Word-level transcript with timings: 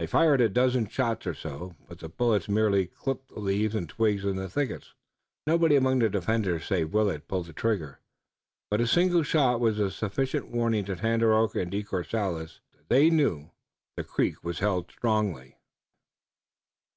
They 0.00 0.08
fired 0.08 0.40
a 0.40 0.48
dozen 0.48 0.88
shots 0.88 1.24
or 1.24 1.34
so, 1.34 1.76
but 1.88 2.00
the 2.00 2.08
bullets 2.08 2.48
merely 2.48 2.88
clipped 2.88 3.30
leaves 3.36 3.76
and 3.76 3.88
twigs 3.88 4.24
in 4.24 4.34
the 4.34 4.48
thickets. 4.50 4.92
Nobody 5.46 5.76
among 5.76 6.00
the 6.00 6.08
defenders 6.08 6.64
save 6.64 6.92
Willet 6.92 7.28
pulled 7.28 7.54
trigger, 7.54 8.00
but 8.72 8.80
his 8.80 8.90
single 8.90 9.22
shot 9.22 9.60
was 9.60 9.78
a 9.78 9.92
sufficient 9.92 10.48
warning 10.48 10.84
to 10.86 10.96
Tandakora 10.96 11.62
and 11.62 11.70
De 11.70 11.84
Courcelles. 11.84 12.58
They 12.88 13.08
knew 13.08 13.52
that 13.94 14.02
the 14.02 14.02
creek 14.08 14.42
was 14.42 14.58
held 14.58 14.90
strongly. 14.90 15.58